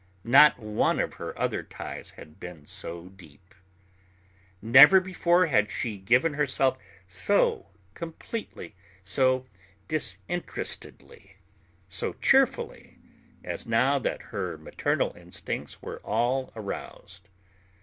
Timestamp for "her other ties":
1.21-2.09